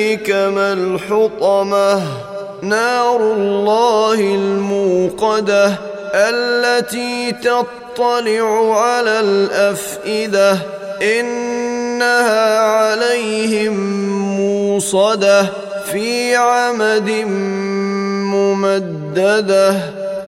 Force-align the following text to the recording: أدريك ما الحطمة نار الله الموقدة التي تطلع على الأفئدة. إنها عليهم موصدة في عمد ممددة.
أدريك 0.00 0.30
ما 0.30 0.72
الحطمة 0.72 2.02
نار 2.62 3.20
الله 3.20 4.20
الموقدة 4.20 5.74
التي 6.14 7.32
تطلع 7.32 8.80
على 8.80 9.20
الأفئدة. 9.20 10.58
إنها 11.02 12.58
عليهم 12.58 13.74
موصدة 14.36 15.46
في 15.92 16.36
عمد 16.36 17.10
ممددة. 18.34 19.99